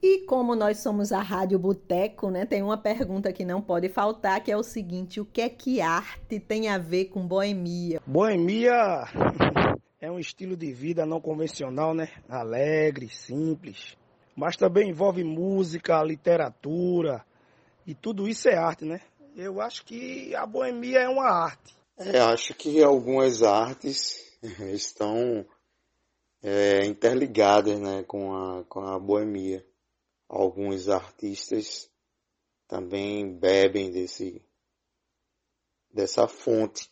[0.00, 4.40] E como nós somos a Rádio Boteco, né, tem uma pergunta que não pode faltar,
[4.42, 8.00] que é o seguinte: o que é que arte tem a ver com boemia?
[8.06, 9.04] Boemia
[10.00, 12.10] é um estilo de vida não convencional, né?
[12.28, 13.96] Alegre, simples.
[14.36, 17.24] Mas também envolve música, literatura,
[17.86, 19.00] e tudo isso é arte, né?
[19.36, 21.74] Eu acho que a boemia é uma arte.
[21.98, 24.36] É, acho que algumas artes
[24.72, 25.44] estão
[26.46, 29.66] é, interligadas né, com, a, com a boemia
[30.28, 31.90] alguns artistas
[32.68, 34.44] também bebem desse
[35.90, 36.90] dessa fonte.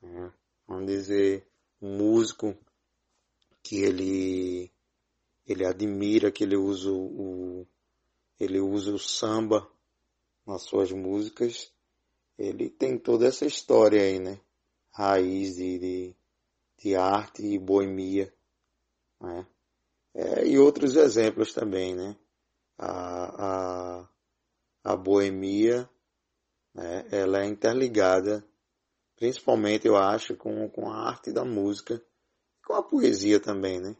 [0.00, 0.32] Né?
[0.66, 1.46] Vamos dizer,
[1.82, 2.56] um músico
[3.62, 4.72] que ele
[5.46, 7.66] ele admira, que ele usa o
[8.40, 9.70] ele usa o samba
[10.46, 11.70] nas suas músicas,
[12.38, 14.40] ele tem toda essa história aí, né?
[14.90, 16.16] Raiz de, de,
[16.78, 18.32] de arte e boemia,
[19.20, 19.46] né?
[20.14, 22.16] É, e outros exemplos também, né?
[22.78, 24.08] a, a,
[24.84, 25.88] a boemia,
[26.74, 28.44] né, ela é interligada,
[29.16, 32.02] principalmente eu acho, com, com a arte da música,
[32.66, 33.96] com a poesia também, né?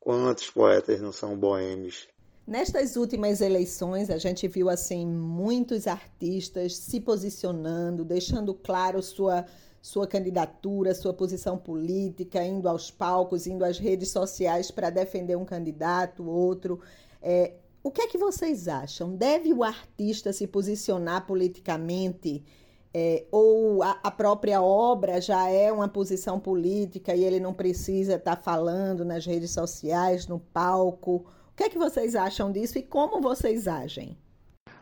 [0.00, 2.08] Quantos poetas não são boêmios?
[2.46, 9.44] Nestas últimas eleições, a gente viu assim muitos artistas se posicionando, deixando claro sua
[9.86, 15.44] sua candidatura, sua posição política, indo aos palcos, indo às redes sociais para defender um
[15.44, 16.80] candidato, outro.
[17.22, 17.52] É,
[17.84, 19.14] o que é que vocês acham?
[19.14, 22.44] Deve o artista se posicionar politicamente?
[22.92, 28.16] É, ou a, a, própria obra já é uma posição política e ele não precisa
[28.16, 31.24] estar tá falando nas redes sociais, no palco?
[31.52, 34.18] O que é que vocês acham disso e como vocês agem?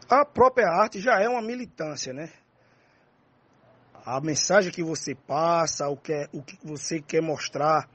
[0.08, 2.30] A própria arte já é uma militância, né?
[4.04, 7.88] A mensagem que você passa, o que, é, o que você quer mostrar,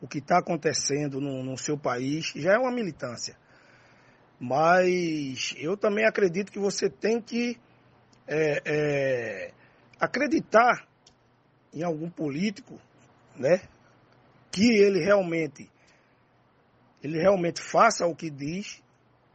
[0.00, 3.36] o que está acontecendo no, no seu país, já é uma militância.
[4.38, 7.58] Mas eu também acredito que você tem que
[8.28, 9.52] é, é,
[9.98, 10.86] acreditar
[11.72, 12.78] em algum político,
[13.34, 13.60] né?
[14.52, 15.70] Que ele realmente
[17.02, 18.82] ele realmente faça o que diz,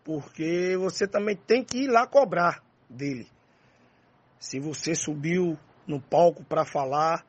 [0.03, 3.27] porque você também tem que ir lá cobrar dele.
[4.39, 5.57] Se você subiu
[5.91, 7.25] no palco para falar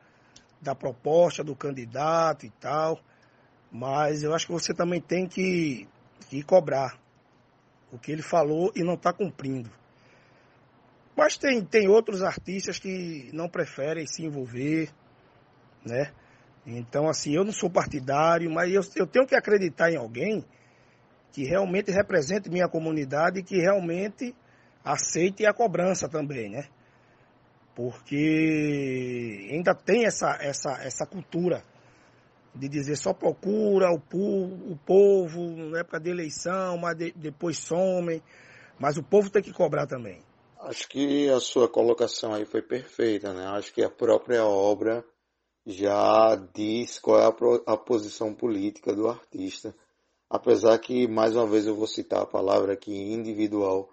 [0.61, 3.01] da proposta do candidato e tal,
[3.71, 5.89] mas eu acho que você também tem que,
[6.31, 6.97] que cobrar
[7.91, 9.71] o que ele falou e não está cumprindo.
[11.17, 14.89] Mas tem, tem outros artistas que não preferem se envolver,
[15.85, 16.13] né?
[16.65, 20.45] Então, assim, eu não sou partidário, mas eu, eu tenho que acreditar em alguém
[21.33, 24.35] que realmente represente minha comunidade e que realmente
[24.85, 26.69] aceite a cobrança também, né?
[27.75, 31.65] Porque ainda tem essa, essa, essa cultura
[32.55, 38.23] de dizer só procura o, o povo na época de eleição, mas de, depois somem.
[38.79, 40.21] Mas o povo tem que cobrar também.
[40.61, 43.47] Acho que a sua colocação aí foi perfeita, né?
[43.47, 45.05] Acho que a própria obra
[45.67, 49.75] já diz qual é a, a posição política do artista.
[50.29, 53.91] Apesar que, mais uma vez, eu vou citar a palavra aqui, individual.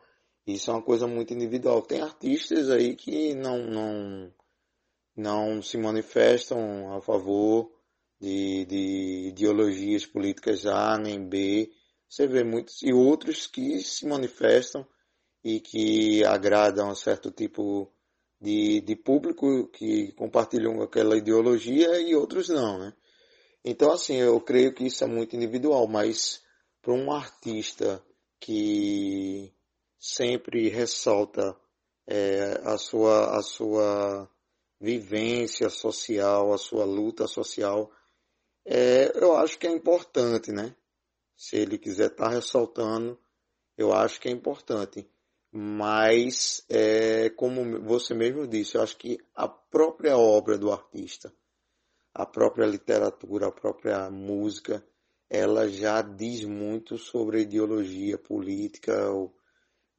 [0.54, 1.82] Isso é uma coisa muito individual.
[1.82, 4.34] Tem artistas aí que não, não,
[5.16, 7.72] não se manifestam a favor
[8.20, 11.72] de, de ideologias políticas A nem B.
[12.08, 14.86] Você vê muitos e outros que se manifestam
[15.44, 17.92] e que agradam a certo tipo
[18.42, 22.94] de, de público que compartilham aquela ideologia e outros não, né?
[23.64, 26.42] Então, assim, eu creio que isso é muito individual, mas
[26.82, 28.04] para um artista
[28.40, 29.54] que
[30.00, 31.56] sempre ressalta
[32.08, 34.30] é, a, sua, a sua
[34.80, 37.92] vivência social, a sua luta social,
[38.66, 40.76] é, eu acho que é importante, né?
[41.36, 43.20] Se ele quiser estar tá ressaltando,
[43.78, 45.08] eu acho que é importante.
[45.52, 51.34] Mas, é, como você mesmo disse, eu acho que a própria obra do artista,
[52.14, 54.86] a própria literatura, a própria música,
[55.30, 59.12] ela já diz muito sobre a ideologia política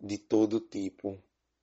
[0.00, 1.18] de todo tipo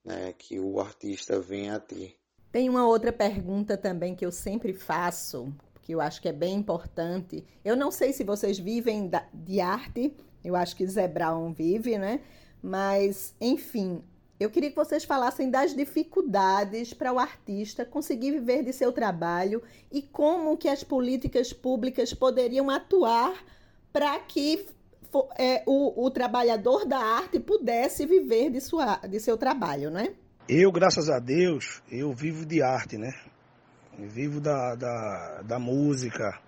[0.06, 2.16] né, que o artista vem a ter.
[2.52, 5.54] Tem uma outra pergunta também que eu sempre faço
[5.88, 7.46] que eu acho que é bem importante.
[7.64, 10.14] Eu não sei se vocês vivem de arte,
[10.44, 12.20] eu acho que Zé Brown vive, né?
[12.62, 14.04] Mas, enfim,
[14.38, 19.64] eu queria que vocês falassem das dificuldades para o artista conseguir viver de seu trabalho
[19.90, 23.42] e como que as políticas públicas poderiam atuar
[23.94, 24.66] para que
[25.38, 30.14] é, o, o trabalhador da arte pudesse viver de, sua, de seu trabalho, não é?
[30.49, 33.12] Eu, graças a Deus, eu vivo de arte, né?
[33.99, 36.39] Eu vivo da, da, da música,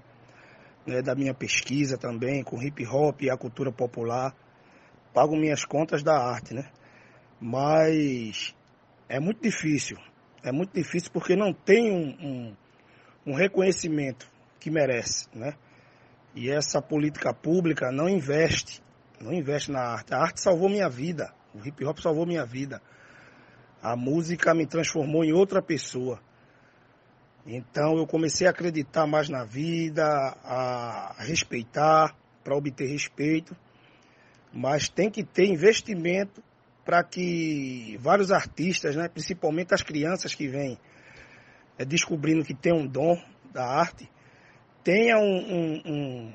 [0.86, 1.02] né?
[1.02, 4.34] da minha pesquisa também, com hip hop e a cultura popular.
[5.14, 6.70] Pago minhas contas da arte, né?
[7.42, 8.56] Mas
[9.10, 9.98] é muito difícil.
[10.44, 15.56] É muito difícil porque não tem um, um, um reconhecimento que merece, né?
[16.40, 18.82] E essa política pública não investe,
[19.20, 20.14] não investe na arte.
[20.14, 22.82] A arte salvou minha vida, o hip hop salvou minha vida.
[23.82, 26.18] A música me transformou em outra pessoa.
[27.46, 30.06] Então eu comecei a acreditar mais na vida,
[30.42, 33.54] a respeitar, para obter respeito.
[34.54, 36.42] Mas tem que ter investimento
[36.86, 40.80] para que vários artistas, né, principalmente as crianças que vêm
[41.78, 43.22] é, descobrindo que tem um dom
[43.52, 44.10] da arte,
[44.84, 46.34] tenha, um, um, um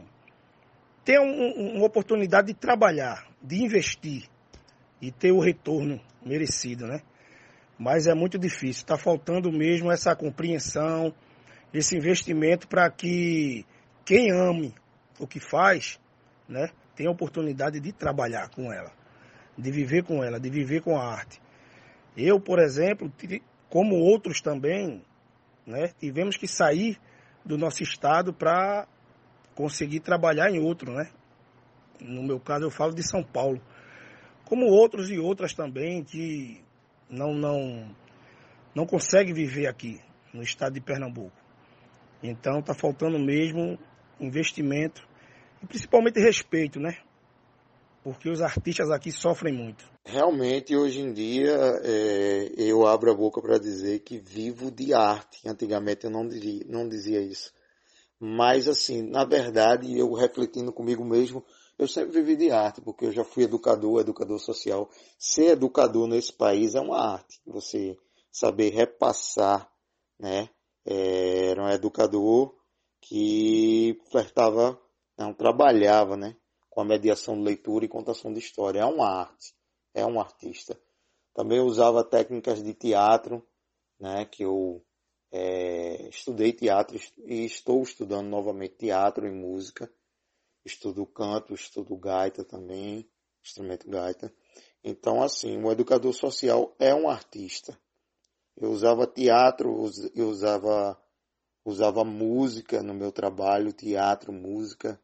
[1.05, 4.25] tenha um, uma oportunidade de trabalhar, de investir
[5.01, 7.01] e ter o retorno merecido, né?
[7.79, 11.13] Mas é muito difícil, está faltando mesmo essa compreensão,
[11.73, 13.67] esse investimento para que
[14.05, 14.73] quem ame
[15.19, 15.99] o que faz,
[16.49, 18.93] né, tenha a oportunidade de trabalhar com ela,
[19.59, 21.41] de viver com ela, de viver com a arte.
[22.17, 23.13] Eu, por exemplo,
[23.69, 25.03] como outros também,
[25.67, 26.99] né, tivemos que sair
[27.45, 28.87] do nosso estado para
[29.55, 31.11] conseguir trabalhar em outro, né?
[32.01, 33.61] No meu caso eu falo de São Paulo.
[34.45, 36.63] Como outros e outras também que
[37.09, 37.95] não não
[38.75, 40.01] não conseguem viver aqui
[40.33, 41.37] no estado de Pernambuco.
[42.23, 43.79] Então está faltando mesmo
[44.19, 45.07] investimento
[45.63, 46.97] e principalmente respeito, né?
[48.05, 49.83] Porque os artistas aqui sofrem muito.
[50.05, 55.49] Realmente, hoje em dia, é, eu abro a boca para dizer que vivo de arte.
[55.49, 57.51] Antigamente eu não dizia, não dizia isso.
[58.21, 61.43] Mas, assim, na verdade, eu refletindo comigo mesmo,
[61.79, 64.91] eu sempre vivi de arte, porque eu já fui educador, educador social.
[65.19, 67.41] Ser educador nesse país é uma arte.
[67.47, 67.97] Você
[68.31, 69.67] saber repassar,
[70.21, 70.51] né?
[70.85, 72.55] É, era um educador
[73.01, 74.79] que flertava,
[75.17, 76.37] não, trabalhava, né?
[76.75, 78.81] Com a mediação de leitura e contação de história.
[78.81, 79.55] É uma arte
[79.95, 80.79] é um artista.
[81.33, 83.47] Também usava técnicas de teatro,
[83.99, 84.85] né, que eu
[85.33, 89.91] é, estudei teatro e estou estudando novamente teatro e música.
[90.65, 93.09] Estudo canto, estudo gaita também,
[93.43, 94.35] instrumento gaita.
[94.83, 97.79] Então, assim, o educador social é um artista.
[98.57, 101.01] Eu usava teatro, eu usava,
[101.65, 105.01] usava música no meu trabalho, teatro, música,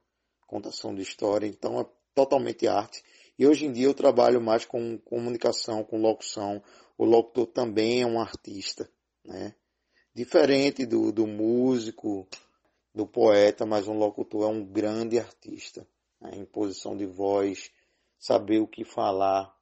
[0.50, 1.46] contação de história.
[1.46, 3.04] Então, é totalmente arte.
[3.38, 6.60] E hoje em dia eu trabalho mais com comunicação, com locução.
[6.98, 8.90] O locutor também é um artista,
[9.24, 9.54] né?
[10.12, 12.28] Diferente do, do músico,
[12.92, 15.86] do poeta, mas um locutor é um grande artista.
[16.20, 16.32] Né?
[16.34, 17.70] Em posição de voz,
[18.18, 19.54] saber o que falar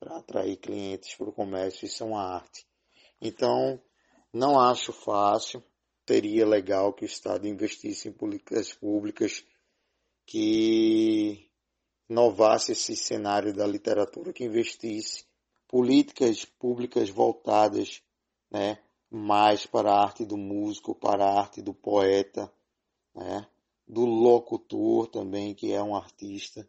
[0.00, 2.66] para atrair clientes para o comércio, isso é uma arte.
[3.20, 3.80] Então,
[4.32, 5.62] não acho fácil.
[6.06, 9.42] Seria legal que o Estado investisse em políticas públicas
[10.26, 11.50] que
[12.08, 15.24] inovasse esse cenário da literatura, que investisse
[15.68, 18.02] políticas públicas voltadas
[18.50, 18.78] né,
[19.10, 22.52] mais para a arte do músico, para a arte do poeta,
[23.14, 23.46] né,
[23.86, 26.68] do locutor também, que é um artista,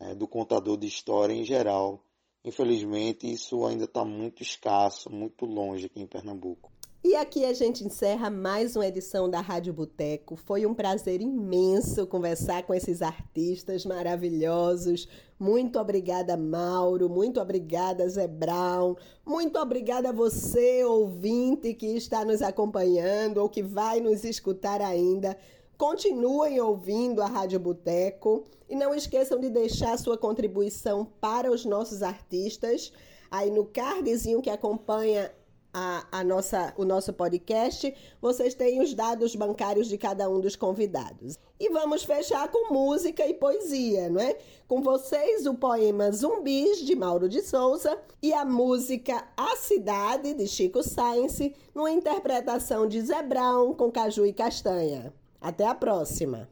[0.00, 2.04] né, do contador de história em geral.
[2.44, 6.71] Infelizmente, isso ainda está muito escasso, muito longe aqui em Pernambuco.
[7.04, 10.36] E aqui a gente encerra mais uma edição da Rádio Boteco.
[10.36, 15.08] Foi um prazer imenso conversar com esses artistas maravilhosos.
[15.36, 17.10] Muito obrigada, Mauro.
[17.10, 18.94] Muito obrigada, Zé Brown.
[19.26, 25.36] Muito obrigada a você, ouvinte, que está nos acompanhando ou que vai nos escutar ainda.
[25.76, 32.00] Continuem ouvindo a Rádio Boteco e não esqueçam de deixar sua contribuição para os nossos
[32.00, 32.92] artistas
[33.32, 35.32] aí no cardzinho que acompanha
[35.72, 40.54] a, a, nossa, o nosso podcast, vocês têm os dados bancários de cada um dos
[40.54, 41.38] convidados.
[41.58, 44.36] E vamos fechar com música e poesia, não é?
[44.68, 50.46] Com vocês, o poema Zumbis, de Mauro de Souza, e a música A Cidade, de
[50.46, 51.38] Chico Sainz,
[51.74, 55.12] numa interpretação de Zé Brown com Caju e Castanha.
[55.40, 56.48] Até a próxima!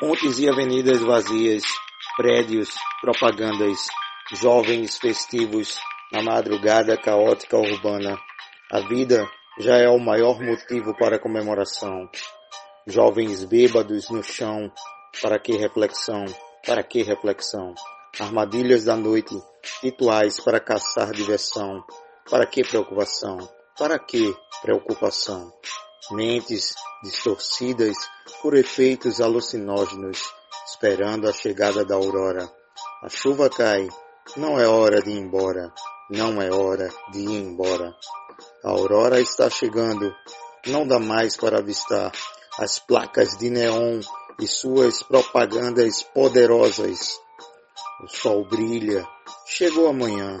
[0.00, 1.64] Pontes e avenidas vazias
[2.18, 3.78] prédios, propagandas,
[4.32, 5.78] jovens festivos
[6.12, 8.18] na madrugada caótica urbana.
[8.72, 9.24] A vida
[9.60, 12.10] já é o maior motivo para comemoração.
[12.88, 14.72] Jovens bêbados no chão,
[15.22, 16.24] para que reflexão?
[16.66, 17.72] Para que reflexão?
[18.18, 19.40] Armadilhas da noite,
[19.80, 21.84] rituais para caçar diversão.
[22.28, 23.38] Para que preocupação?
[23.78, 25.52] Para que preocupação?
[26.10, 27.96] mentes distorcidas
[28.40, 30.22] por efeitos alucinógenos,
[30.70, 32.50] esperando a chegada da aurora.
[33.02, 33.88] A chuva cai,
[34.36, 35.72] não é hora de ir embora,
[36.10, 37.94] não é hora de ir embora.
[38.62, 40.14] A aurora está chegando,
[40.66, 42.12] não dá mais para avistar
[42.58, 44.00] as placas de neon
[44.40, 47.18] e suas propagandas poderosas.
[48.04, 49.06] O sol brilha,
[49.46, 50.38] chegou amanhã.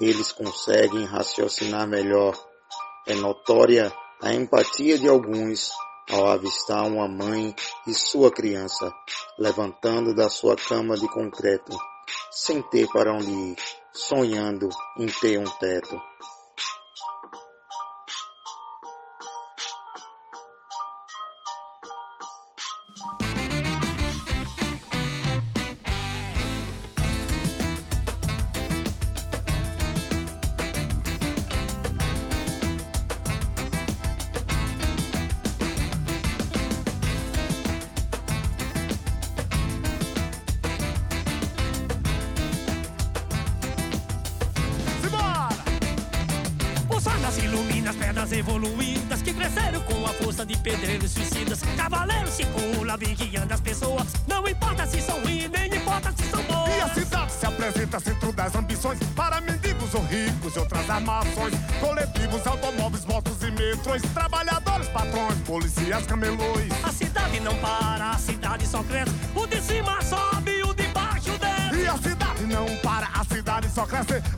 [0.00, 2.34] Eles conseguem raciocinar melhor.
[3.06, 5.70] É notória a empatia de alguns
[6.10, 7.54] ao avistar uma mãe
[7.86, 8.92] e sua criança
[9.38, 11.76] levantando da sua cama de concreto,
[12.30, 13.56] sem ter para onde ir,
[13.92, 16.00] sonhando em ter um teto.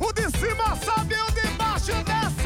[0.00, 2.44] O de cima sobe, o de baixo desce.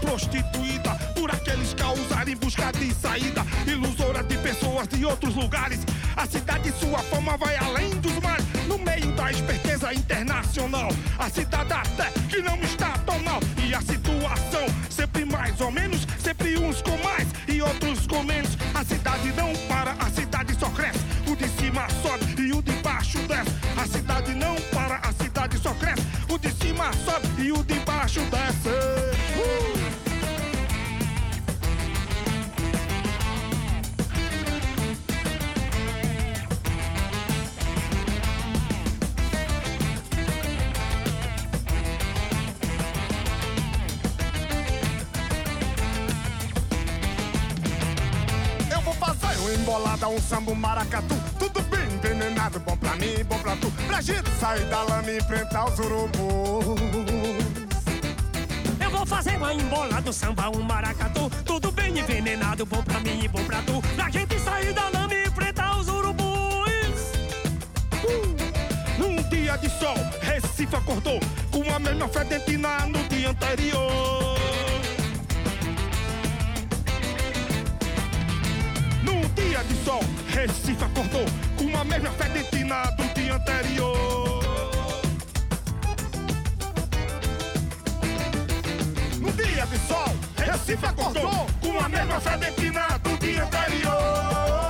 [0.00, 5.34] prostituída por aqueles que a usarem em busca de saída ilusora de pessoas de outros
[5.34, 5.80] lugares.
[6.16, 8.39] A cidade, sua fama vai além dos mares,
[8.80, 10.88] meio da esperteza internacional.
[11.18, 16.06] A cidade até que não está tão mal e a situação sempre mais ou menos,
[16.18, 18.56] sempre uns com mais e outros com menos.
[18.74, 21.00] A cidade não para, a cidade só cresce.
[21.26, 23.50] O de cima sobe e o de baixo desce.
[23.76, 26.02] A cidade não para, a cidade só cresce.
[26.28, 29.09] O de cima sobe e o de baixo desce.
[50.00, 51.14] Embolada, um samba, um maracatu.
[51.38, 53.70] Tudo bem envenenado, bom pra mim, bom pra tu.
[53.86, 56.20] Pra gente sair da lama e enfrentar os urubus.
[58.80, 61.30] Eu vou fazer uma embolada, um samba, um maracatu.
[61.44, 63.82] Tudo bem envenenado, bom pra mim e bom pra tu.
[63.94, 66.20] Pra gente sair da lama e enfrentar os urubus.
[68.02, 68.98] Uh!
[68.98, 71.20] Num dia de sol, Recife acordou
[71.50, 74.69] com a mesma fedentina no dia anterior.
[79.40, 81.24] Dia de sol, Recife acordou
[81.56, 84.42] com a mesma fedentina do dia anterior.
[89.20, 94.69] No dia de sol, Recife acordou com a mesma fedentina do dia anterior.